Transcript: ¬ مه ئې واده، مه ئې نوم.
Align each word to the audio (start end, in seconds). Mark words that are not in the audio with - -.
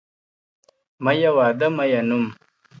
¬ 0.51 1.03
مه 1.03 1.11
ئې 1.19 1.29
واده، 1.37 1.67
مه 1.75 1.85
ئې 1.91 1.99
نوم. 2.09 2.25